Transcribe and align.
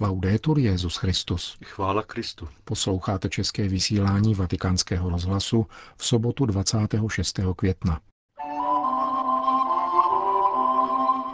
Laudetur 0.00 0.58
Jezus 0.58 0.96
Christus. 0.96 1.58
Chvála 1.64 2.02
Kristu. 2.02 2.48
Posloucháte 2.64 3.28
české 3.28 3.68
vysílání 3.68 4.34
Vatikánského 4.34 5.10
rozhlasu 5.10 5.66
v 5.96 6.06
sobotu 6.06 6.46
26. 6.46 7.40
května. 7.56 8.00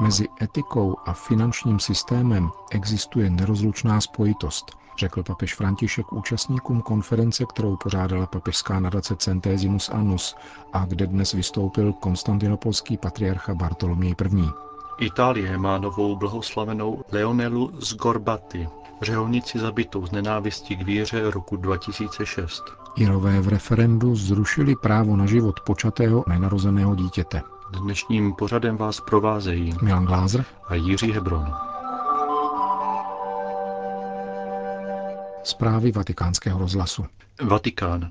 Mezi 0.00 0.26
etikou 0.42 0.96
a 1.06 1.12
finančním 1.12 1.80
systémem 1.80 2.50
existuje 2.70 3.30
nerozlučná 3.30 4.00
spojitost, 4.00 4.64
řekl 4.98 5.22
papež 5.22 5.54
František 5.54 6.12
účastníkům 6.12 6.82
konference, 6.82 7.44
kterou 7.52 7.76
pořádala 7.76 8.26
papežská 8.26 8.80
nadace 8.80 9.16
Centesimus 9.16 9.88
Annus 9.88 10.36
a 10.72 10.84
kde 10.84 11.06
dnes 11.06 11.32
vystoupil 11.32 11.92
konstantinopolský 11.92 12.96
patriarcha 12.96 13.54
Bartoloměj 13.54 14.14
I. 14.36 14.73
Itálie 14.98 15.58
má 15.58 15.78
novou 15.78 16.16
blahoslavenou 16.16 17.04
Leonelu 17.12 17.70
Zgorbati, 17.78 18.68
řeholnici 19.02 19.58
zabitou 19.58 20.06
z 20.06 20.12
nenávisti 20.12 20.76
k 20.76 20.82
víře 20.82 21.30
roku 21.30 21.56
2006. 21.56 22.62
Irové 22.96 23.40
v 23.40 23.48
referendu 23.48 24.16
zrušili 24.16 24.76
právo 24.76 25.16
na 25.16 25.26
život 25.26 25.60
počatého 25.60 26.24
nenarozeného 26.28 26.94
dítěte. 26.94 27.42
Dnešním 27.82 28.34
pořadem 28.34 28.76
vás 28.76 29.00
provázejí 29.00 29.74
Milan 29.82 30.04
Glázer 30.04 30.44
a 30.68 30.74
Jiří 30.74 31.12
Hebron. 31.12 31.52
Zprávy 35.42 35.92
vatikánského 35.92 36.58
rozhlasu. 36.58 37.04
Vatikán. 37.42 38.10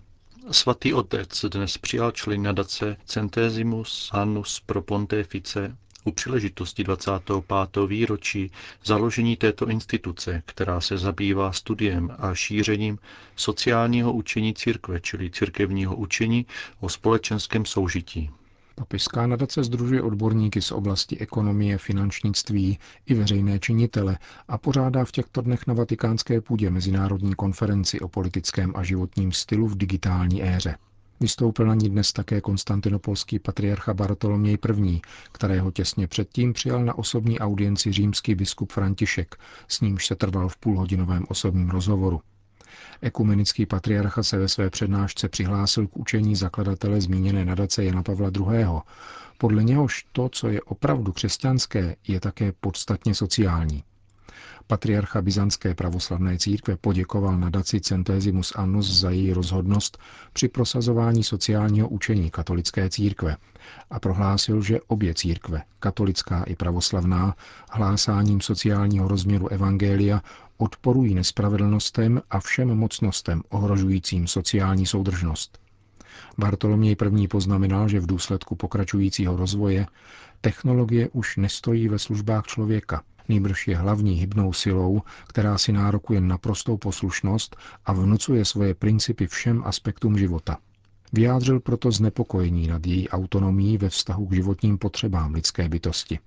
Svatý 0.51 0.93
otec 0.93 1.45
dnes 1.45 1.77
přijal 1.77 2.11
člen 2.11 2.41
nadace 2.41 2.97
Centesimus 3.05 4.09
Annus 4.13 4.61
pro 4.65 4.81
Pontefice 4.81 5.77
u 6.03 6.11
příležitosti 6.11 6.83
25. 6.83 7.77
výročí 7.87 8.51
založení 8.85 9.35
této 9.37 9.67
instituce, 9.69 10.43
která 10.45 10.81
se 10.81 10.97
zabývá 10.97 11.51
studiem 11.51 12.15
a 12.19 12.33
šířením 12.35 12.99
sociálního 13.35 14.13
učení 14.13 14.53
církve, 14.53 14.99
čili 15.01 15.29
církevního 15.31 15.95
učení 15.95 16.45
o 16.79 16.89
společenském 16.89 17.65
soužití. 17.65 18.29
Papežská 18.75 19.27
nadace 19.27 19.63
združuje 19.63 20.01
odborníky 20.01 20.61
z 20.61 20.71
oblasti 20.71 21.19
ekonomie, 21.19 21.77
finančnictví 21.77 22.79
i 23.05 23.13
veřejné 23.13 23.59
činitele 23.59 24.17
a 24.47 24.57
pořádá 24.57 25.05
v 25.05 25.11
těchto 25.11 25.41
dnech 25.41 25.67
na 25.67 25.73
vatikánské 25.73 26.41
půdě 26.41 26.69
mezinárodní 26.69 27.33
konferenci 27.35 27.99
o 27.99 28.07
politickém 28.07 28.73
a 28.75 28.83
životním 28.83 29.31
stylu 29.31 29.67
v 29.67 29.77
digitální 29.77 30.43
éře. 30.43 30.75
Vystoupil 31.23 31.65
na 31.67 31.75
ní 31.75 31.89
dnes 31.89 32.13
také 32.13 32.41
konstantinopolský 32.41 33.39
patriarcha 33.39 33.93
Bartoloměj 33.93 34.57
I., 34.85 35.01
kterého 35.31 35.71
těsně 35.71 36.07
předtím 36.07 36.53
přijal 36.53 36.85
na 36.85 36.97
osobní 36.97 37.39
audienci 37.39 37.91
římský 37.91 38.35
biskup 38.35 38.71
František, 38.71 39.35
s 39.67 39.81
nímž 39.81 40.07
se 40.07 40.15
trval 40.15 40.49
v 40.49 40.57
půlhodinovém 40.57 41.25
osobním 41.29 41.69
rozhovoru. 41.69 42.21
Ekumenický 43.01 43.65
patriarcha 43.65 44.23
se 44.23 44.37
ve 44.37 44.47
své 44.47 44.69
přednášce 44.69 45.29
přihlásil 45.29 45.87
k 45.87 45.97
učení 45.97 46.35
zakladatele 46.35 47.01
zmíněné 47.01 47.45
nadace 47.45 47.83
Jana 47.83 48.03
Pavla 48.03 48.31
II. 48.35 48.65
Podle 49.37 49.63
něhož 49.63 50.05
to, 50.11 50.29
co 50.29 50.47
je 50.47 50.61
opravdu 50.61 51.11
křesťanské, 51.11 51.95
je 52.07 52.19
také 52.19 52.51
podstatně 52.51 53.15
sociální. 53.15 53.83
Patriarcha 54.67 55.21
Byzantské 55.21 55.75
pravoslavné 55.75 56.37
církve 56.37 56.77
poděkoval 56.77 57.37
nadaci 57.37 57.81
Centesimus 57.81 58.53
Annus 58.55 58.99
za 58.99 59.09
její 59.09 59.33
rozhodnost 59.33 59.97
při 60.33 60.47
prosazování 60.47 61.23
sociálního 61.23 61.89
učení 61.89 62.31
katolické 62.31 62.89
církve 62.89 63.37
a 63.89 63.99
prohlásil, 63.99 64.61
že 64.61 64.79
obě 64.87 65.13
církve, 65.13 65.61
katolická 65.79 66.43
i 66.43 66.55
pravoslavná, 66.55 67.35
hlásáním 67.71 68.41
sociálního 68.41 69.07
rozměru 69.07 69.47
Evangelia 69.47 70.21
odporují 70.57 71.15
nespravedlnostem 71.15 72.21
a 72.29 72.39
všem 72.39 72.75
mocnostem 72.75 73.41
ohrožujícím 73.49 74.27
sociální 74.27 74.85
soudržnost. 74.85 75.59
Bartoloměj 76.37 76.95
I. 77.19 77.27
poznamenal, 77.27 77.87
že 77.87 77.99
v 77.99 78.05
důsledku 78.05 78.55
pokračujícího 78.55 79.35
rozvoje 79.37 79.87
technologie 80.41 81.09
už 81.09 81.37
nestojí 81.37 81.87
ve 81.87 81.99
službách 81.99 82.45
člověka, 82.45 83.03
nýbrž 83.29 83.67
je 83.67 83.77
hlavní 83.77 84.13
hybnou 84.13 84.53
silou, 84.53 85.01
která 85.27 85.57
si 85.57 85.71
nárokuje 85.71 86.21
naprostou 86.21 86.77
poslušnost 86.77 87.55
a 87.85 87.93
vnucuje 87.93 88.45
svoje 88.45 88.73
principy 88.73 89.27
všem 89.27 89.63
aspektům 89.65 90.17
života. 90.17 90.57
Vyjádřil 91.13 91.59
proto 91.59 91.91
znepokojení 91.91 92.67
nad 92.67 92.85
její 92.87 93.09
autonomií 93.09 93.77
ve 93.77 93.89
vztahu 93.89 94.27
k 94.27 94.33
životním 94.33 94.77
potřebám 94.77 95.33
lidské 95.33 95.69
bytosti. 95.69 96.19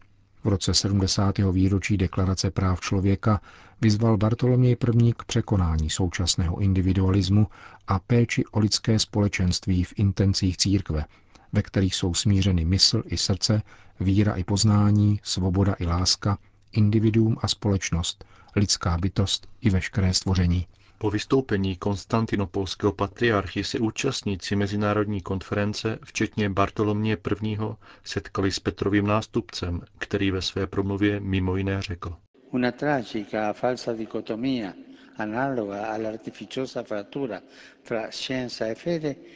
V 0.44 0.48
roce 0.48 0.74
70. 0.74 1.38
výročí 1.38 1.96
deklarace 1.96 2.50
práv 2.50 2.80
člověka 2.80 3.40
vyzval 3.80 4.16
Bartoloměj 4.16 4.76
I. 5.02 5.12
k 5.12 5.24
překonání 5.24 5.90
současného 5.90 6.58
individualismu 6.58 7.46
a 7.88 7.98
péči 7.98 8.44
o 8.46 8.58
lidské 8.58 8.98
společenství 8.98 9.84
v 9.84 9.92
intencích 9.96 10.56
církve, 10.56 11.04
ve 11.52 11.62
kterých 11.62 11.94
jsou 11.94 12.14
smířeny 12.14 12.64
mysl 12.64 13.02
i 13.06 13.16
srdce, 13.16 13.62
víra 14.00 14.34
i 14.34 14.44
poznání, 14.44 15.20
svoboda 15.22 15.74
i 15.78 15.86
láska, 15.86 16.38
individuum 16.76 17.36
a 17.40 17.48
společnost, 17.48 18.24
lidská 18.56 18.98
bytost 18.98 19.48
i 19.60 19.70
veškeré 19.70 20.14
stvoření. 20.14 20.66
Po 20.98 21.10
vystoupení 21.10 21.76
konstantinopolského 21.76 22.92
patriarchy 22.92 23.64
se 23.64 23.78
účastníci 23.78 24.56
mezinárodní 24.56 25.20
konference, 25.20 25.98
včetně 26.04 26.50
Bartolomě 26.50 27.16
I., 27.42 27.58
setkali 28.04 28.52
s 28.52 28.60
Petrovým 28.60 29.06
nástupcem, 29.06 29.80
který 29.98 30.30
ve 30.30 30.42
své 30.42 30.66
promluvě 30.66 31.20
mimo 31.20 31.56
jiné 31.56 31.82
řekl. 31.82 32.16
Una 32.50 32.72
tragica 32.72 33.52
falsa 33.52 33.92
dicotomia 33.92 34.72
E 35.18 35.26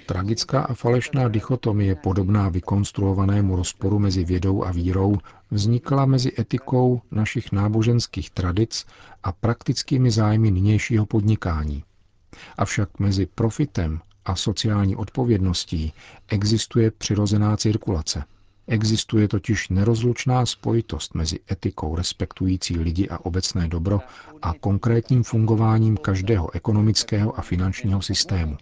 Tragická 0.06 0.60
a 0.60 0.74
falešná 0.74 1.28
dichotomie 1.28 1.94
podobná 1.94 2.48
vykonstruovanému 2.48 3.56
rozporu 3.56 3.98
mezi 3.98 4.24
vědou 4.24 4.64
a 4.64 4.72
vírou 4.72 5.18
vznikla 5.50 6.06
mezi 6.06 6.32
etikou 6.38 7.00
našich 7.10 7.52
náboženských 7.52 8.30
tradic 8.30 8.86
a 9.22 9.32
praktickými 9.32 10.10
zájmy 10.10 10.50
nynějšího 10.50 11.06
podnikání. 11.06 11.84
Avšak 12.58 12.98
mezi 12.98 13.26
profitem 13.26 14.00
a 14.24 14.36
sociální 14.36 14.96
odpovědností 14.96 15.92
existuje 16.28 16.90
přirozená 16.90 17.56
cirkulace– 17.56 18.24
Existuje 18.70 19.28
totiž 19.28 19.68
nerozlučná 19.68 20.46
spojitost 20.46 21.14
mezi 21.14 21.38
etikou 21.52 21.96
respektující 21.96 22.78
lidi 22.78 23.08
a 23.08 23.24
obecné 23.24 23.68
dobro 23.68 24.00
a 24.42 24.54
konkrétním 24.54 25.22
fungováním 25.22 25.96
každého 25.96 26.54
ekonomického 26.54 27.38
a 27.38 27.42
finančního 27.42 28.02
systému. 28.02 28.56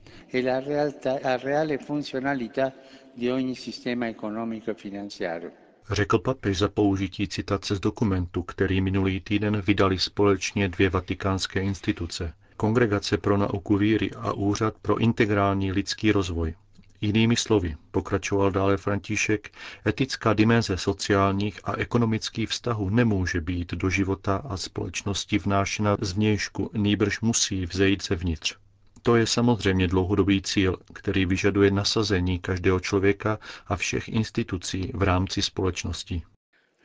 Řekl 5.90 6.18
papež 6.18 6.58
za 6.58 6.68
použití 6.68 7.28
citace 7.28 7.76
z 7.76 7.80
dokumentu, 7.80 8.42
který 8.42 8.80
minulý 8.80 9.20
týden 9.20 9.60
vydali 9.60 9.98
společně 9.98 10.68
dvě 10.68 10.90
vatikánské 10.90 11.60
instituce. 11.60 12.32
Kongregace 12.56 13.16
pro 13.18 13.36
nauku 13.36 13.76
víry 13.76 14.10
a 14.16 14.32
Úřad 14.32 14.74
pro 14.82 14.98
integrální 14.98 15.72
lidský 15.72 16.12
rozvoj. 16.12 16.54
Jinými 17.00 17.36
slovy, 17.36 17.76
pokračoval 17.90 18.50
dále 18.50 18.76
František, 18.76 19.50
etická 19.86 20.32
dimenze 20.32 20.76
sociálních 20.76 21.60
a 21.64 21.76
ekonomických 21.76 22.48
vztahů 22.48 22.90
nemůže 22.90 23.40
být 23.40 23.72
do 23.72 23.90
života 23.90 24.36
a 24.36 24.56
společnosti 24.56 25.38
vnášena 25.38 25.96
zvnějšku, 26.00 26.70
nýbrž 26.74 27.20
musí 27.20 27.66
vzejít 27.66 28.04
zevnitř. 28.04 28.56
To 29.02 29.16
je 29.16 29.26
samozřejmě 29.26 29.86
dlouhodobý 29.88 30.42
cíl, 30.42 30.76
který 30.92 31.26
vyžaduje 31.26 31.70
nasazení 31.70 32.38
každého 32.38 32.80
člověka 32.80 33.38
a 33.66 33.76
všech 33.76 34.08
institucí 34.08 34.90
v 34.94 35.02
rámci 35.02 35.42
společnosti. 35.42 36.22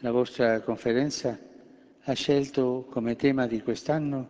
La 0.03 0.12
vostra 0.12 0.59
conferenza 0.59 1.30
ha 2.06 2.16
scelto 2.16 2.85
come 2.94 3.16
tema 3.16 3.45
di 3.47 3.62
quest'anno 3.62 4.28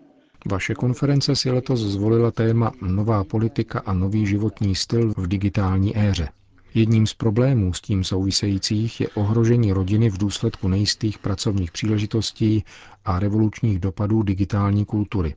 vaše 0.52 0.76
konference 0.76 1.36
si 1.36 1.52
letos 1.52 1.80
zvolila 1.80 2.32
téma 2.32 2.72
Nová 2.82 3.24
politika 3.24 3.80
a 3.80 3.94
nový 3.94 4.26
životní 4.28 4.76
styl 4.76 5.14
v 5.18 5.28
digitální 5.28 5.98
éře. 5.98 6.30
Jedním 6.74 7.08
z 7.08 7.14
problémů 7.14 7.74
s 7.74 7.82
tím 7.82 8.04
souvisejících 8.04 9.02
je 9.02 9.08
ohrožení 9.10 9.74
rodiny 9.74 10.10
v 10.10 10.18
důsledku 10.18 10.68
nejistých 10.68 11.20
pracovních 11.20 11.72
příležitostí 11.72 12.64
a 13.06 13.20
revolučních 13.20 13.80
dopadů 13.80 14.24
digitální 14.24 14.86
kultury. 14.86 15.36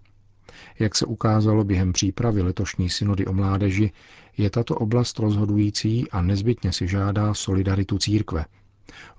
Jak 0.79 0.95
se 0.95 1.07
ukázalo 1.07 1.65
během 1.65 1.93
přípravy 1.93 2.43
letošní 2.43 2.91
synody 2.91 3.27
o 3.27 3.33
mládeži, 3.33 3.93
je 4.39 4.51
tato 4.51 4.75
oblast 4.75 5.19
rozhodující 5.19 6.11
a 6.11 6.23
nezbytně 6.23 6.73
si 6.73 6.89
žádá 6.89 7.35
solidaritu 7.35 7.99
církve. 7.99 8.45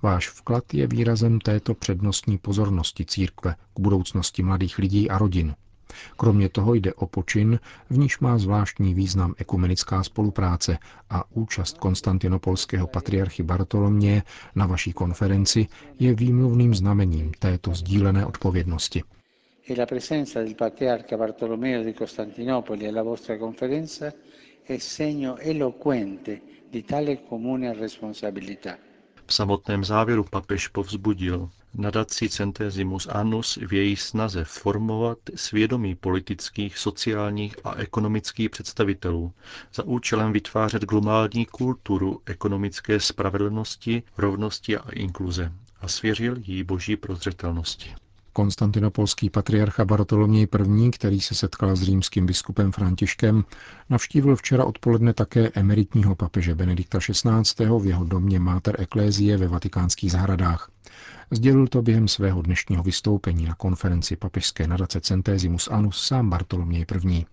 Váš 0.02 0.28
vklad 0.30 0.74
je 0.74 0.86
výrazem 0.86 1.40
této 1.40 1.74
přednostní 1.74 2.38
pozornosti 2.38 3.04
církve 3.04 3.54
k 3.76 3.80
budoucnosti 3.80 4.42
mladých 4.42 4.78
lidí 4.78 5.10
a 5.10 5.18
rodin– 5.18 5.54
Kromě 6.16 6.48
toho 6.48 6.74
jde 6.74 6.94
o 6.94 7.06
počin, 7.06 7.58
v 7.90 7.98
níž 7.98 8.18
má 8.18 8.38
zvláštní 8.38 8.94
význam 8.94 9.34
ekumenická 9.38 10.02
spolupráce 10.02 10.78
a 11.10 11.24
účast 11.30 11.78
konstantinopolského 11.78 12.86
patriarchy 12.86 13.42
Bartolomě 13.42 14.22
na 14.54 14.66
vaší 14.66 14.92
konferenci 14.92 15.66
je 15.98 16.14
výmluvným 16.14 16.74
znamením 16.74 17.32
této 17.38 17.74
sdílené 17.74 18.26
odpovědnosti. 18.26 19.02
la 19.76 19.86
presenza 19.86 20.40
del 20.42 20.54
patriarca 20.54 21.16
Bartolomeo 21.16 21.84
di 21.84 21.92
Costantinopoli 21.92 22.88
alla 22.88 23.02
vostra 23.02 23.36
conferenza 23.38 24.12
è 24.66 24.78
segno 24.78 25.36
eloquente 25.38 26.40
di 26.70 26.82
tale 26.82 27.16
comune 27.28 27.72
responsabilità. 27.74 28.78
V 29.30 29.34
samotném 29.34 29.84
závěru 29.84 30.24
papež 30.24 30.68
povzbudil 30.68 31.50
nadaci 31.74 32.28
Centesimus 32.28 33.06
Annus 33.06 33.56
v 33.66 33.72
její 33.72 33.96
snaze 33.96 34.44
formovat 34.44 35.18
svědomí 35.34 35.94
politických, 35.94 36.78
sociálních 36.78 37.56
a 37.64 37.74
ekonomických 37.74 38.50
představitelů 38.50 39.32
za 39.74 39.82
účelem 39.82 40.32
vytvářet 40.32 40.82
globální 40.84 41.46
kulturu 41.46 42.20
ekonomické 42.26 43.00
spravedlnosti, 43.00 44.02
rovnosti 44.18 44.78
a 44.78 44.90
inkluze 44.90 45.52
a 45.80 45.88
svěřil 45.88 46.36
jí 46.38 46.64
boží 46.64 46.96
prozřetelnosti. 46.96 47.94
Konstantinopolský 48.38 49.30
patriarcha 49.30 49.84
Bartoloměj 49.84 50.46
I., 50.86 50.90
který 50.90 51.20
se 51.20 51.34
setkal 51.34 51.76
s 51.76 51.82
římským 51.82 52.26
biskupem 52.26 52.72
Františkem, 52.72 53.44
navštívil 53.90 54.36
včera 54.36 54.64
odpoledne 54.64 55.14
také 55.14 55.50
emeritního 55.54 56.14
papeže 56.14 56.54
Benedikta 56.54 56.98
XVI. 56.98 57.66
v 57.78 57.86
jeho 57.86 58.04
domě 58.04 58.40
Mater 58.40 58.80
Ecclesiae 58.80 59.36
ve 59.36 59.48
vatikánských 59.48 60.12
zahradách. 60.12 60.70
Sdělil 61.30 61.66
to 61.66 61.82
během 61.82 62.08
svého 62.08 62.42
dnešního 62.42 62.82
vystoupení 62.82 63.44
na 63.44 63.54
konferenci 63.54 64.16
papežské 64.16 64.66
nadace 64.66 65.00
Centesimus 65.00 65.68
Annus 65.68 66.06
sám 66.06 66.30
Bartoloměj 66.30 66.86
I. 67.10 67.26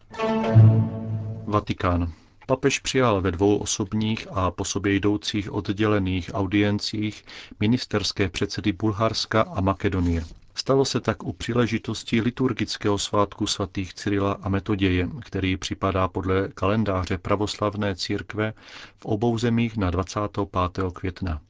Vatikán. 1.48 2.12
Papež 2.48 2.80
přijal 2.80 3.22
ve 3.22 3.32
dvou 3.32 3.58
osobních 3.58 4.28
a 4.32 4.52
po 4.52 4.66
sobě 4.66 4.94
jdoucích 4.94 5.54
oddělených 5.54 6.32
audiencích 6.34 7.26
ministerské 7.60 8.30
předsedy 8.30 8.72
Bulharska 8.72 9.42
a 9.42 9.62
Makedonie. 9.62 10.24
Stalo 10.58 10.86
se 10.86 11.02
tak 11.02 11.24
u 11.24 11.34
příležitosti 11.34 12.22
liturgického 12.22 12.98
svátku 12.98 13.48
svatých 13.48 13.94
Cyrila 13.94 14.38
a 14.42 14.50
Metoděje, 14.50 15.10
který 15.22 15.58
připadá 15.58 16.08
podle 16.08 16.48
kalendáře 16.48 17.18
pravoslavné 17.18 17.96
církve 17.96 18.54
v 19.00 19.06
obou 19.06 19.38
zemích 19.38 19.78
na 19.78 19.92
25. 19.92 20.94
května. 20.94 21.42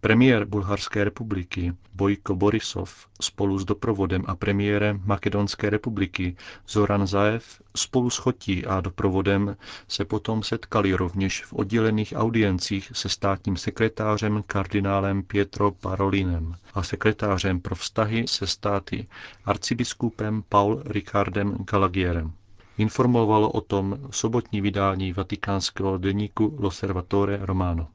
Premiér 0.00 0.44
Bulharské 0.44 1.04
republiky 1.04 1.72
Bojko 1.94 2.34
Borisov 2.34 3.06
spolu 3.20 3.58
s 3.58 3.64
doprovodem 3.64 4.24
a 4.26 4.34
premiérem 4.34 5.00
Makedonské 5.04 5.70
republiky 5.70 6.36
Zoran 6.68 7.06
Zaev 7.06 7.62
spolu 7.76 8.10
s 8.10 8.16
chotí 8.16 8.66
a 8.66 8.80
doprovodem 8.80 9.56
se 9.88 10.04
potom 10.04 10.42
setkali 10.42 10.94
rovněž 10.94 11.44
v 11.44 11.52
oddělených 11.52 12.12
audiencích 12.16 12.90
se 12.94 13.08
státním 13.08 13.56
sekretářem 13.56 14.44
kardinálem 14.46 15.22
Pietro 15.22 15.70
Parolinem 15.70 16.54
a 16.74 16.82
sekretářem 16.82 17.60
pro 17.60 17.74
vztahy 17.74 18.24
se 18.28 18.46
státy 18.46 19.06
arcibiskupem 19.44 20.42
Paul 20.48 20.82
Ricardem 20.84 21.56
Galagierem. 21.70 22.32
Informovalo 22.78 23.50
o 23.50 23.60
tom 23.60 23.98
sobotní 24.10 24.60
vydání 24.60 25.12
vatikánského 25.12 25.98
deníku 25.98 26.56
L'Osservatore 26.60 27.38
Romano. 27.42 27.88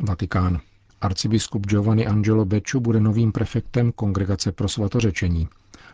Vatikán. 0.00 0.60
Arcibiskup 1.00 1.66
Giovanni 1.66 2.06
Angelo 2.06 2.44
Becciu 2.44 2.80
bude 2.80 3.00
novým 3.00 3.32
prefektem 3.32 3.92
Kongregace 3.92 4.52
pro 4.52 4.68
svatořečení. 4.68 5.48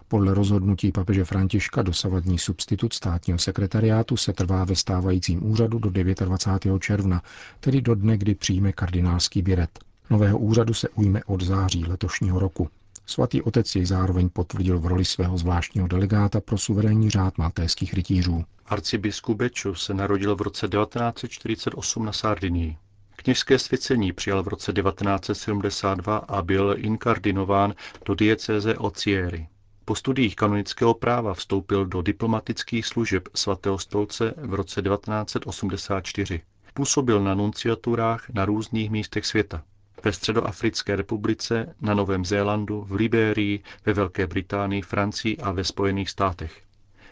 Podle 0.09 0.35
rozhodnutí 0.35 0.93
papeže 0.93 1.25
Františka 1.25 1.83
dosavadní 1.83 2.39
substitut 2.39 2.93
státního 2.93 3.39
sekretariátu 3.39 4.17
se 4.17 4.33
trvá 4.33 4.65
ve 4.65 4.77
stávajícím 4.77 5.51
úřadu 5.51 5.79
do 5.79 5.91
29. 5.91 6.83
června, 6.83 7.23
tedy 7.61 7.81
do 7.81 7.95
dne, 7.95 8.19
kdy 8.19 8.35
přijme 8.35 8.73
kardinálský 8.73 9.43
biret. 9.43 9.79
Nového 10.11 10.39
úřadu 10.39 10.75
se 10.75 10.89
ujme 10.89 11.21
od 11.27 11.43
září 11.43 11.85
letošního 11.85 12.39
roku. 12.39 12.69
Svatý 13.07 13.43
otec 13.43 13.75
jej 13.77 13.87
zároveň 13.87 14.29
potvrdil 14.29 14.81
v 14.81 14.87
roli 14.87 15.05
svého 15.05 15.39
zvláštního 15.39 15.89
delegáta 15.89 16.41
pro 16.41 16.59
suverénní 16.59 17.11
řád 17.11 17.39
maltéských 17.39 17.95
rytířů. 17.95 18.45
Arcibiskup 18.67 19.37
Beču 19.37 19.75
se 19.75 19.95
narodil 19.95 20.37
v 20.37 20.41
roce 20.41 20.69
1948 20.69 22.05
na 22.05 22.13
Sardinii. 22.13 22.77
Kněžské 23.23 23.59
svěcení 23.59 24.13
přijal 24.13 24.43
v 24.43 24.49
roce 24.49 24.73
1972 24.73 26.17
a 26.17 26.43
byl 26.43 26.75
inkardinován 26.79 27.75
do 28.07 28.15
diecéze 28.15 28.79
Ocieri. 28.79 29.47
Po 29.85 29.95
studiích 29.95 30.37
kanonického 30.37 30.95
práva 30.95 31.35
vstoupil 31.35 31.87
do 31.87 32.03
diplomatických 32.03 32.87
služeb 32.87 33.29
svatého 33.35 33.79
stolce 33.79 34.35
v 34.37 34.55
roce 34.55 34.83
1984. 34.83 36.43
Působil 36.75 37.21
na 37.21 37.35
nunciaturách 37.35 38.29
na 38.31 38.45
různých 38.45 38.91
místech 38.91 39.27
světa. 39.27 39.63
Ve 40.05 40.13
Středoafrické 40.13 40.97
republice, 40.97 41.75
na 41.81 41.95
Novém 41.95 42.25
Zélandu, 42.25 42.85
v 42.89 42.93
Libérii, 42.93 43.63
ve 43.87 43.93
Velké 43.93 44.27
Británii, 44.27 44.83
Francii 44.83 45.37
a 45.37 45.53
ve 45.53 45.65
Spojených 45.65 46.11
státech. 46.11 46.63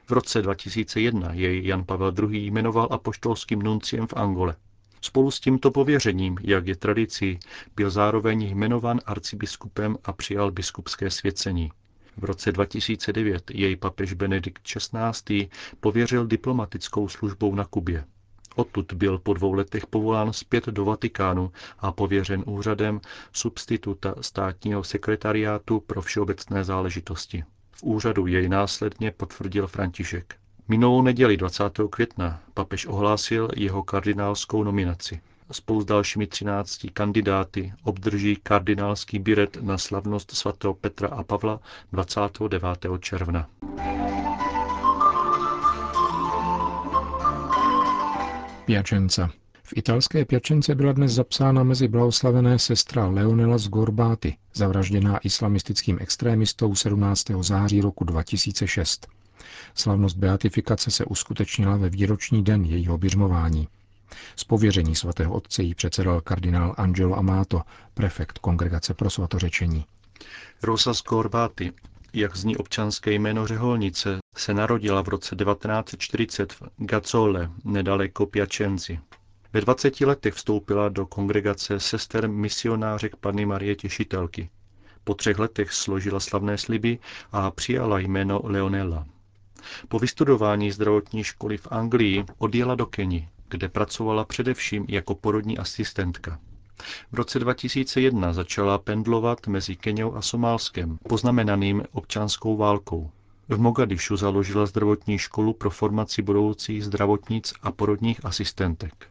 V 0.06 0.12
roce 0.12 0.42
2001 0.42 1.32
jej 1.32 1.66
Jan 1.66 1.84
Pavel 1.84 2.14
II. 2.18 2.46
jmenoval 2.46 2.88
apoštolským 2.90 3.62
nunciem 3.62 4.06
v 4.06 4.14
Angole. 4.16 4.56
Spolu 5.00 5.30
s 5.30 5.40
tímto 5.40 5.70
pověřením, 5.70 6.36
jak 6.42 6.66
je 6.66 6.76
tradicí, 6.76 7.38
byl 7.76 7.90
zároveň 7.90 8.42
jmenovan 8.42 9.00
arcibiskupem 9.06 9.96
a 10.04 10.12
přijal 10.12 10.50
biskupské 10.50 11.10
svěcení. 11.10 11.72
V 12.16 12.24
roce 12.24 12.52
2009 12.52 13.50
jej 13.50 13.76
papež 13.76 14.12
Benedikt 14.12 14.62
XVI. 14.62 15.48
pověřil 15.80 16.26
diplomatickou 16.26 17.08
službou 17.08 17.54
na 17.54 17.64
Kubě. 17.64 18.04
Odtud 18.56 18.92
byl 18.92 19.18
po 19.18 19.34
dvou 19.34 19.52
letech 19.52 19.86
povolán 19.86 20.32
zpět 20.32 20.66
do 20.66 20.84
Vatikánu 20.84 21.52
a 21.78 21.92
pověřen 21.92 22.44
úřadem 22.46 23.00
substituta 23.32 24.14
státního 24.20 24.84
sekretariátu 24.84 25.80
pro 25.80 26.02
všeobecné 26.02 26.64
záležitosti. 26.64 27.44
V 27.70 27.82
úřadu 27.82 28.26
jej 28.26 28.48
následně 28.48 29.10
potvrdil 29.10 29.66
František. 29.66 30.36
Minulou 30.70 31.02
neděli 31.02 31.36
20. 31.36 31.64
května 31.90 32.40
papež 32.54 32.86
ohlásil 32.86 33.48
jeho 33.56 33.82
kardinálskou 33.82 34.62
nominaci. 34.64 35.20
Spolu 35.52 35.80
s 35.80 35.84
dalšími 35.84 36.26
13 36.26 36.80
kandidáty 36.92 37.72
obdrží 37.84 38.36
kardinálský 38.42 39.18
biret 39.18 39.58
na 39.62 39.78
slavnost 39.78 40.30
svatého 40.30 40.74
Petra 40.74 41.08
a 41.08 41.22
Pavla 41.22 41.60
29. 41.92 42.86
června. 43.00 43.48
Piacenza. 48.64 49.30
V 49.62 49.76
italské 49.76 50.24
Piačence 50.24 50.74
byla 50.74 50.92
dnes 50.92 51.12
zapsána 51.12 51.62
mezi 51.62 51.88
blahoslavené 51.88 52.58
sestra 52.58 53.06
Leonela 53.06 53.58
z 53.58 53.68
Gorbáty, 53.68 54.36
zavražděná 54.54 55.18
islamistickým 55.18 55.98
extrémistou 56.00 56.74
17. 56.74 57.24
září 57.40 57.80
roku 57.80 58.04
2006. 58.04 59.06
Slavnost 59.74 60.16
beatifikace 60.16 60.90
se 60.90 61.04
uskutečnila 61.04 61.76
ve 61.76 61.88
výroční 61.88 62.44
den 62.44 62.64
jejího 62.64 62.98
běžmování. 62.98 63.68
Z 64.36 64.44
pověření 64.44 64.96
svatého 64.96 65.34
otce 65.34 65.62
jí 65.62 65.74
předsedal 65.74 66.20
kardinál 66.20 66.74
Angelo 66.76 67.18
Amato, 67.18 67.62
prefekt 67.94 68.38
Kongregace 68.38 68.94
pro 68.94 69.10
svatořečení. 69.10 69.84
Rosa 70.62 70.94
Scorbati, 70.94 71.72
jak 72.12 72.36
zní 72.36 72.56
občanské 72.56 73.12
jméno 73.12 73.46
řeholnice, 73.46 74.18
se 74.36 74.54
narodila 74.54 75.02
v 75.02 75.08
roce 75.08 75.36
1940 75.36 76.52
v 76.52 76.62
Gazzole, 76.76 77.50
nedaleko 77.64 78.26
Piacenzi. 78.26 79.00
Ve 79.52 79.60
20 79.60 80.00
letech 80.00 80.34
vstoupila 80.34 80.88
do 80.88 81.06
kongregace 81.06 81.80
sester 81.80 82.28
misionářek 82.28 83.16
Panny 83.16 83.46
Marie 83.46 83.76
Těšitelky. 83.76 84.50
Po 85.04 85.14
třech 85.14 85.38
letech 85.38 85.72
složila 85.72 86.20
slavné 86.20 86.58
sliby 86.58 86.98
a 87.32 87.50
přijala 87.50 87.98
jméno 87.98 88.40
Leonela. 88.44 89.06
Po 89.88 89.98
vystudování 89.98 90.70
zdravotní 90.72 91.24
školy 91.24 91.56
v 91.56 91.68
Anglii 91.70 92.24
odjela 92.38 92.74
do 92.74 92.86
Keni, 92.86 93.28
kde 93.48 93.68
pracovala 93.68 94.24
především 94.24 94.84
jako 94.88 95.14
porodní 95.14 95.58
asistentka. 95.58 96.38
V 97.12 97.14
roce 97.14 97.38
2001 97.38 98.32
začala 98.32 98.78
pendlovat 98.78 99.46
mezi 99.46 99.76
Keňou 99.76 100.14
a 100.14 100.22
Somálskem, 100.22 100.98
poznamenaným 101.08 101.82
občanskou 101.92 102.56
válkou. 102.56 103.10
V 103.48 103.58
Mogadišu 103.58 104.16
založila 104.16 104.66
zdravotní 104.66 105.18
školu 105.18 105.52
pro 105.52 105.70
formaci 105.70 106.22
budoucích 106.22 106.84
zdravotnic 106.84 107.54
a 107.62 107.72
porodních 107.72 108.24
asistentek. 108.24 109.06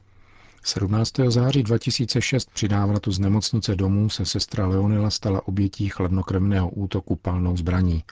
17. 0.63 1.12
září 1.27 1.63
2006 1.63 2.50
při 2.53 2.68
návratu 2.68 3.12
z 3.12 3.20
nemocnice 3.20 3.75
domů 3.75 4.10
se 4.10 4.25
sestra 4.25 4.68
Leonela 4.68 5.10
stala 5.10 5.48
obětí 5.48 5.89
chladnokrevného 5.89 6.70
útoku 6.70 7.15
palnou 7.15 7.58
zbraní. 7.58 8.03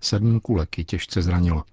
Sedm 0.00 0.40
kulek 0.40 0.78
ji 0.78 0.84
těžce 0.84 1.22
zranilo. 1.22 1.64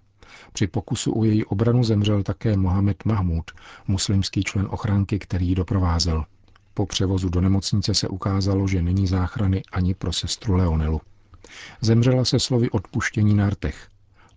Při 0.54 0.68
pokusu 0.68 1.20
o 1.20 1.24
její 1.24 1.46
obranu 1.46 1.84
zemřel 1.84 2.24
také 2.24 2.58
Mohamed 2.58 3.06
Mahmud, 3.06 3.52
muslimský 3.88 4.44
člen 4.44 4.68
ochránky, 4.70 5.20
který 5.20 5.48
ji 5.48 5.56
doprovázel. 5.56 6.26
Po 6.74 6.86
převozu 6.86 7.30
do 7.30 7.42
nemocnice 7.42 7.94
se 7.94 8.08
ukázalo, 8.08 8.68
že 8.68 8.82
není 8.82 9.08
záchrany 9.08 9.62
ani 9.72 9.94
pro 9.94 10.14
sestru 10.14 10.56
Leonelu. 10.56 11.02
Zemřela 11.82 12.26
se 12.26 12.40
slovy 12.40 12.70
odpuštění 12.70 13.34
na 13.34 13.50
rtech. 13.50 13.88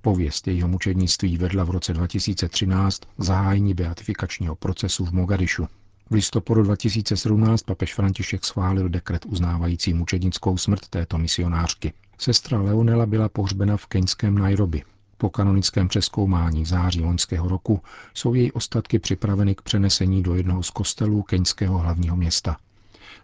Pověst 0.00 0.46
jejího 0.48 0.68
mučednictví 0.68 1.36
vedla 1.36 1.64
v 1.64 1.70
roce 1.70 1.92
2013 1.92 3.02
zahájení 3.18 3.74
beatifikačního 3.74 4.56
procesu 4.56 5.04
v 5.04 5.12
Mogadišu. 5.12 5.68
V 6.10 6.14
listopadu 6.14 6.62
2017 6.62 7.62
papež 7.62 7.94
František 7.94 8.44
schválil 8.44 8.88
dekret 8.88 9.26
uznávající 9.26 9.94
mučednickou 9.94 10.56
smrt 10.56 10.88
této 10.88 11.18
misionářky. 11.18 11.92
Sestra 12.18 12.62
Leonela 12.62 13.06
byla 13.06 13.28
pohřbena 13.28 13.76
v 13.76 13.86
keňském 13.86 14.38
Nairobi. 14.38 14.82
Po 15.22 15.30
kanonickém 15.30 15.88
přeskoumání 15.88 16.62
v 16.62 16.66
září 16.66 17.00
loňského 17.00 17.48
roku 17.48 17.82
jsou 18.14 18.34
její 18.34 18.52
ostatky 18.52 18.98
připraveny 18.98 19.54
k 19.54 19.62
přenesení 19.62 20.22
do 20.22 20.34
jednoho 20.34 20.62
z 20.62 20.70
kostelů 20.70 21.22
keňského 21.22 21.78
hlavního 21.78 22.16
města. 22.16 22.56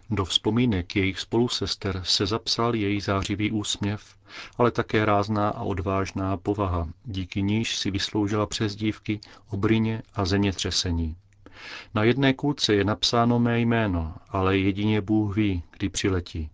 Do 0.09 0.25
vzpomínek 0.25 0.95
jejich 0.95 1.19
spolusester 1.19 2.01
se 2.03 2.25
zapsal 2.25 2.75
její 2.75 3.01
zářivý 3.01 3.51
úsměv, 3.51 4.15
ale 4.57 4.71
také 4.71 5.05
rázná 5.05 5.49
a 5.49 5.61
odvážná 5.61 6.37
povaha, 6.37 6.89
díky 7.05 7.41
níž 7.41 7.77
si 7.77 7.91
vysloužila 7.91 8.45
přezdívky 8.45 9.19
Obrině 9.49 10.01
a 10.13 10.25
zemětřesení. 10.25 11.15
Na 11.95 12.03
jedné 12.03 12.33
kulce 12.33 12.73
je 12.75 12.83
napsáno 12.83 13.39
mé 13.39 13.59
jméno, 13.59 14.13
ale 14.29 14.57
jedině 14.57 15.01
Bůh 15.01 15.35
ví, 15.35 15.63
kdy 15.77 15.89
přiletí. 15.89 16.49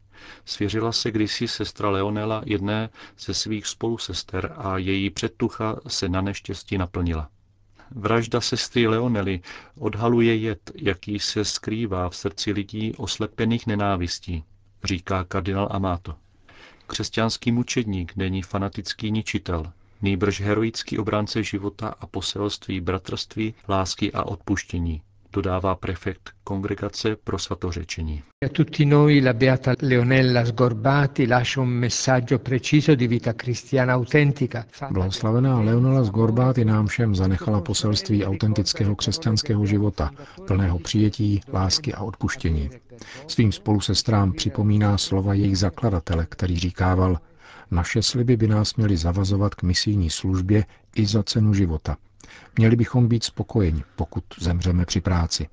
Svěřila 0.45 0.91
se 0.91 1.11
kdysi 1.11 1.47
sestra 1.47 1.89
Leonela 1.89 2.43
jedné 2.45 2.89
ze 3.19 3.33
svých 3.33 3.67
spolusester 3.67 4.53
a 4.57 4.77
její 4.77 5.09
předtucha 5.09 5.79
se 5.87 6.09
na 6.09 6.21
neštěstí 6.21 6.77
naplnila. 6.77 7.29
Vražda 7.91 8.41
sestry 8.41 8.87
Leonely 8.87 9.41
odhaluje 9.79 10.35
jed, 10.35 10.71
jaký 10.75 11.19
se 11.19 11.45
skrývá 11.45 12.09
v 12.09 12.15
srdci 12.15 12.51
lidí 12.51 12.93
oslepených 12.97 13.67
nenávistí, 13.67 14.43
říká 14.83 15.23
kardinál 15.23 15.67
Amato. 15.71 16.15
Křesťanský 16.87 17.51
mučedník 17.51 18.15
není 18.15 18.41
fanatický 18.41 19.11
ničitel, 19.11 19.71
nýbrž 20.01 20.41
heroický 20.41 20.97
obránce 20.97 21.43
života 21.43 21.95
a 21.99 22.07
poselství 22.07 22.81
bratrství, 22.81 23.53
lásky 23.69 24.13
a 24.13 24.23
odpuštění, 24.23 25.01
dodává 25.35 25.75
prefekt 25.75 26.29
Kongregace 26.43 27.15
pro 27.23 27.39
svatořečení. 27.39 28.23
A 28.45 28.49
tutti 28.49 28.85
noi 28.85 29.21
la 29.21 29.33
beata 29.33 29.73
Leonella 29.81 30.45
Sgorbati 30.45 31.27
lascia 31.27 31.61
un 31.61 31.69
messaggio 31.69 32.39
preciso 32.39 32.95
di 32.95 33.07
vita 33.07 33.33
cristiana 33.33 33.93
autentica. 33.93 34.65
Blahoslavená 34.91 35.59
Leonela 35.59 36.03
Sgorbati 36.03 36.65
nám 36.65 36.87
všem 36.87 37.15
zanechala 37.15 37.61
poselství 37.61 38.25
autentického 38.25 38.95
křesťanského 38.95 39.65
života, 39.65 40.11
plného 40.47 40.79
přijetí, 40.79 41.41
lásky 41.53 41.93
a 41.93 42.01
odpuštění. 42.01 42.69
Svým 43.27 43.51
spolusestrám 43.51 44.31
připomíná 44.31 44.97
slova 44.97 45.33
jejich 45.33 45.57
zakladatele, 45.57 46.25
který 46.29 46.59
říkával, 46.59 47.19
naše 47.71 48.01
sliby 48.01 48.37
by 48.37 48.47
nás 48.47 48.75
měly 48.75 48.97
zavazovat 48.97 49.55
k 49.55 49.63
misijní 49.63 50.09
službě 50.09 50.65
i 50.95 51.05
za 51.05 51.23
cenu 51.23 51.53
života. 51.53 51.97
Měli 52.57 52.75
bychom 52.75 53.07
být 53.07 53.23
spokojeni, 53.23 53.83
pokud 53.95 54.23
zemřeme 54.39 54.85
při 54.85 55.01
práci. 55.01 55.47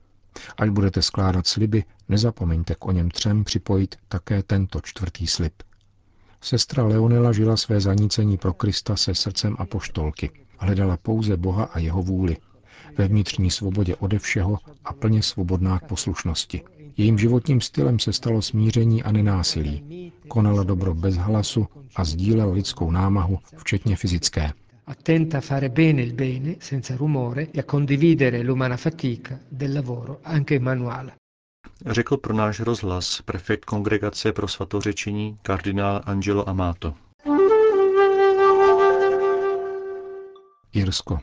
Až 0.56 0.68
budete 0.68 1.02
skládat 1.02 1.46
sliby, 1.46 1.84
nezapomeňte 2.08 2.74
k 2.74 2.86
o 2.86 2.92
něm 2.92 3.10
třem 3.10 3.44
připojit 3.44 3.96
také 4.08 4.42
tento 4.42 4.80
čtvrtý 4.80 5.26
slib. 5.26 5.52
Sestra 6.40 6.84
Leonela 6.84 7.32
žila 7.32 7.56
své 7.56 7.80
zanícení 7.80 8.38
pro 8.38 8.52
Krista 8.52 8.96
se 8.96 9.14
srdcem 9.14 9.56
a 9.58 9.66
poštolky. 9.66 10.30
Hledala 10.58 10.96
pouze 10.96 11.36
Boha 11.36 11.64
a 11.64 11.78
jeho 11.78 12.02
vůli. 12.02 12.36
Ve 12.98 13.08
vnitřní 13.08 13.50
svobodě 13.50 13.96
ode 13.96 14.18
všeho 14.18 14.58
a 14.84 14.92
plně 14.92 15.22
svobodná 15.22 15.78
k 15.78 15.88
poslušnosti. 15.88 16.62
Jejím 16.96 17.18
životním 17.18 17.60
stylem 17.60 17.98
se 17.98 18.12
stalo 18.12 18.42
smíření 18.42 19.02
a 19.02 19.12
nenásilí. 19.12 20.12
Konala 20.28 20.62
dobro 20.62 20.94
bez 20.94 21.16
hlasu 21.16 21.66
a 21.96 22.04
sdílela 22.04 22.52
lidskou 22.52 22.90
námahu, 22.90 23.38
včetně 23.56 23.96
fyzické 23.96 24.52
attenta 24.84 25.36
a 25.38 25.40
fare 25.40 25.70
bene 25.70 26.02
il 26.02 26.14
bene 26.14 26.56
senza 26.60 26.96
rumore 26.96 27.50
e 27.50 27.58
a 27.58 27.64
condividere 27.64 28.42
l'umana 28.42 28.76
fatica 28.76 29.38
del 29.48 29.72
lavoro 29.72 30.20
anche 30.22 30.58
manuale. 30.58 31.14
Řekl 31.86 32.16
pro 32.16 32.34
náš 32.34 32.60
rozhlas 32.60 33.22
prefekt 33.24 33.64
Kongregace 33.64 34.32
pro 34.32 34.48
svatořečení 34.48 35.38
kardinál 35.42 36.02
Angelo 36.04 36.48
Amato. 36.48 36.94
Irsko. 40.72 41.20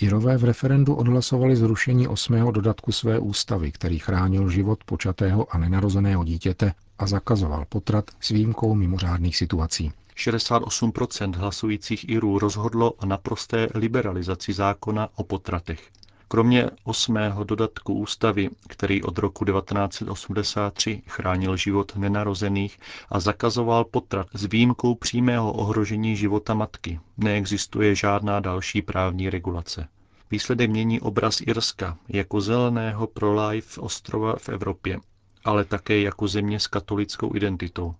Irové 0.00 0.36
v 0.36 0.44
referendu 0.44 0.94
odhlasovali 0.94 1.56
zrušení 1.56 2.08
osmého 2.08 2.50
dodatku 2.50 2.92
své 2.92 3.18
ústavy, 3.18 3.72
který 3.72 3.98
chránil 3.98 4.50
život 4.50 4.84
počatého 4.84 5.54
a 5.54 5.58
nenarozeného 5.58 6.24
dítěte 6.24 6.72
a 6.98 7.06
zakazoval 7.06 7.64
potrat 7.68 8.04
s 8.20 8.28
výjimkou 8.28 8.74
mimořádných 8.74 9.36
situací. 9.36 9.92
68% 10.16 11.36
hlasujících 11.36 12.08
Irů 12.08 12.38
rozhodlo 12.38 12.92
o 12.92 13.06
naprosté 13.06 13.68
liberalizaci 13.74 14.52
zákona 14.52 15.08
o 15.16 15.24
potratech. 15.24 15.90
Kromě 16.28 16.70
osmého 16.84 17.44
dodatku 17.44 17.94
ústavy, 17.94 18.48
který 18.68 19.02
od 19.02 19.18
roku 19.18 19.44
1983 19.44 21.02
chránil 21.06 21.56
život 21.56 21.96
nenarozených 21.96 22.78
a 23.10 23.20
zakazoval 23.20 23.84
potrat 23.84 24.26
s 24.34 24.44
výjimkou 24.44 24.94
přímého 24.94 25.52
ohrožení 25.52 26.16
života 26.16 26.54
matky, 26.54 27.00
neexistuje 27.16 27.94
žádná 27.94 28.40
další 28.40 28.82
právní 28.82 29.30
regulace. 29.30 29.88
Výsledek 30.30 30.70
mění 30.70 31.00
obraz 31.00 31.40
Irska 31.40 31.98
jako 32.08 32.40
zeleného 32.40 33.06
pro-life 33.06 33.80
ostrova 33.80 34.36
v 34.36 34.48
Evropě, 34.48 34.98
ale 35.44 35.64
také 35.64 36.00
jako 36.00 36.28
země 36.28 36.60
s 36.60 36.66
katolickou 36.66 37.36
identitou. 37.36 37.94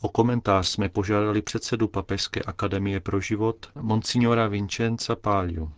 O 0.00 0.08
komentář 0.08 0.68
jsme 0.68 0.88
požádali 0.88 1.42
předsedu 1.42 1.88
Papežské 1.88 2.40
akademie 2.40 3.00
pro 3.00 3.20
život, 3.20 3.70
monsignora 3.74 4.48
Vincenza 4.48 5.16
Palio. 5.16 5.68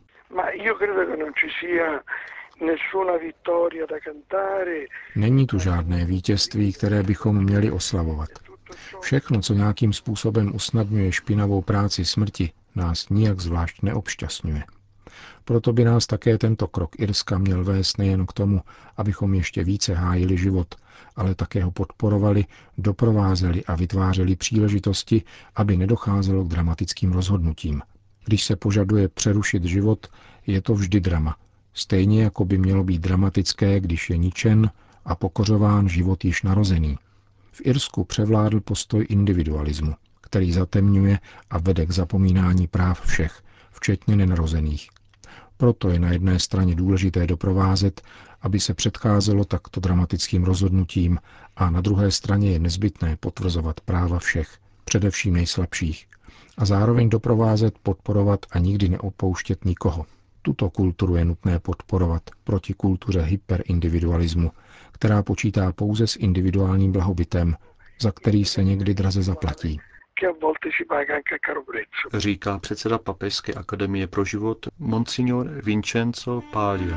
Není 5.16 5.46
tu 5.46 5.58
žádné 5.58 6.04
vítězství, 6.04 6.72
které 6.72 7.02
bychom 7.02 7.44
měli 7.44 7.70
oslavovat. 7.70 8.28
Všechno, 9.00 9.40
co 9.40 9.54
nějakým 9.54 9.92
způsobem 9.92 10.54
usnadňuje 10.54 11.12
špinavou 11.12 11.62
práci 11.62 12.04
smrti, 12.04 12.52
nás 12.74 13.08
nijak 13.08 13.40
zvlášť 13.40 13.82
neobšťastňuje. 13.82 14.62
Proto 15.44 15.72
by 15.72 15.84
nás 15.84 16.06
také 16.06 16.38
tento 16.38 16.66
krok 16.66 16.98
Irska 16.98 17.38
měl 17.38 17.64
vést 17.64 17.98
nejen 17.98 18.26
k 18.26 18.32
tomu, 18.32 18.60
abychom 18.96 19.34
ještě 19.34 19.64
více 19.64 19.94
hájili 19.94 20.38
život, 20.38 20.74
ale 21.16 21.34
také 21.34 21.64
ho 21.64 21.70
podporovali, 21.70 22.44
doprovázeli 22.78 23.64
a 23.64 23.74
vytvářeli 23.76 24.36
příležitosti, 24.36 25.22
aby 25.56 25.76
nedocházelo 25.76 26.44
k 26.44 26.48
dramatickým 26.48 27.12
rozhodnutím. 27.12 27.82
Když 28.24 28.44
se 28.44 28.56
požaduje 28.56 29.08
přerušit 29.08 29.64
život, 29.64 30.06
je 30.46 30.62
to 30.62 30.74
vždy 30.74 31.00
drama. 31.00 31.36
Stejně 31.74 32.22
jako 32.22 32.44
by 32.44 32.58
mělo 32.58 32.84
být 32.84 33.02
dramatické, 33.02 33.80
když 33.80 34.10
je 34.10 34.16
ničen 34.16 34.70
a 35.04 35.14
pokořován 35.14 35.88
život 35.88 36.24
již 36.24 36.42
narozený. 36.42 36.98
V 37.52 37.60
Irsku 37.64 38.04
převládl 38.04 38.60
postoj 38.60 39.06
individualismu, 39.08 39.94
který 40.20 40.52
zatemňuje 40.52 41.18
a 41.50 41.58
vede 41.58 41.86
k 41.86 41.90
zapomínání 41.90 42.66
práv 42.66 43.00
všech, 43.06 43.42
včetně 43.70 44.16
nenarozených. 44.16 44.88
Proto 45.60 45.90
je 45.90 45.98
na 45.98 46.12
jedné 46.12 46.38
straně 46.38 46.74
důležité 46.74 47.26
doprovázet, 47.26 48.02
aby 48.42 48.60
se 48.60 48.74
předcházelo 48.74 49.44
takto 49.44 49.80
dramatickým 49.80 50.44
rozhodnutím 50.44 51.18
a 51.56 51.70
na 51.70 51.80
druhé 51.80 52.10
straně 52.10 52.50
je 52.52 52.58
nezbytné 52.58 53.16
potvrzovat 53.16 53.80
práva 53.80 54.18
všech, 54.18 54.58
především 54.84 55.34
nejslabších, 55.34 56.06
a 56.58 56.64
zároveň 56.64 57.08
doprovázet, 57.08 57.78
podporovat 57.82 58.46
a 58.50 58.58
nikdy 58.58 58.88
neopouštět 58.88 59.64
nikoho. 59.64 60.06
Tuto 60.42 60.70
kulturu 60.70 61.16
je 61.16 61.24
nutné 61.24 61.58
podporovat 61.58 62.22
proti 62.44 62.74
kultuře 62.74 63.22
hyperindividualismu, 63.22 64.50
která 64.92 65.22
počítá 65.22 65.72
pouze 65.72 66.06
s 66.06 66.16
individuálním 66.16 66.92
blahobytem, 66.92 67.56
za 68.00 68.10
který 68.12 68.44
se 68.44 68.64
někdy 68.64 68.94
draze 68.94 69.22
zaplatí 69.22 69.80
a 70.26 70.32
volte. 70.40 70.70
Říká 72.14 72.58
předseda 72.58 72.98
Papežské 72.98 73.52
akademie 73.52 74.06
pro 74.06 74.24
život 74.24 74.66
Monsignor 74.78 75.46
Vincenzo 75.46 76.42
Palio. 76.52 76.96